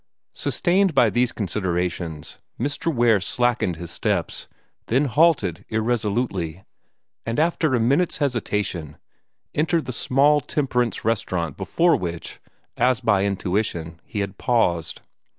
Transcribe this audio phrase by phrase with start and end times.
[0.33, 2.91] Sustained by these considerations, Mr.
[2.91, 4.47] Ware slackened his steps,
[4.87, 6.63] then halted irresolutely,
[7.23, 8.97] and after a minute's hesitation,
[9.53, 12.39] entered the small temperance restaurant before which,
[12.75, 15.01] as by intuition, he had paused.